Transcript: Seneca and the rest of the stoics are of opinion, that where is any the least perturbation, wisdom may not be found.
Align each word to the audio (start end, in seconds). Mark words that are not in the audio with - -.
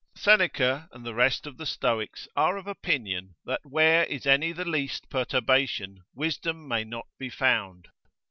Seneca 0.15 0.89
and 0.91 1.05
the 1.05 1.13
rest 1.13 1.45
of 1.45 1.57
the 1.57 1.65
stoics 1.67 2.27
are 2.35 2.57
of 2.57 2.65
opinion, 2.65 3.35
that 3.45 3.61
where 3.63 4.03
is 4.05 4.25
any 4.25 4.51
the 4.51 4.65
least 4.65 5.07
perturbation, 5.11 5.99
wisdom 6.15 6.67
may 6.67 6.83
not 6.83 7.05
be 7.19 7.29
found. 7.29 7.87